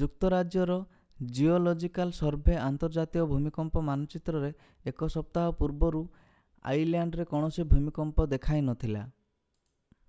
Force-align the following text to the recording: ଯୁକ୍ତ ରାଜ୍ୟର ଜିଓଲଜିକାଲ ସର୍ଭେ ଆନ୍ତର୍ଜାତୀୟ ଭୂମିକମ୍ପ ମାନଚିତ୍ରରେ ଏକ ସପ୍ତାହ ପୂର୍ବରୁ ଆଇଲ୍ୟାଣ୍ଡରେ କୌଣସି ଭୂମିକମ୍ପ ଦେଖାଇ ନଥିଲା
ଯୁକ୍ତ 0.00 0.28
ରାଜ୍ୟର 0.32 0.76
ଜିଓଲଜିକାଲ 1.34 2.14
ସର୍ଭେ 2.16 2.56
ଆନ୍ତର୍ଜାତୀୟ 2.62 3.26
ଭୂମିକମ୍ପ 3.32 3.82
ମାନଚିତ୍ରରେ 3.88 4.50
ଏକ 4.92 5.08
ସପ୍ତାହ 5.16 5.52
ପୂର୍ବରୁ 5.60 6.00
ଆଇଲ୍ୟାଣ୍ଡରେ 6.72 7.28
କୌଣସି 7.36 7.68
ଭୂମିକମ୍ପ 7.76 8.26
ଦେଖାଇ 8.34 8.66
ନଥିଲା 8.72 9.04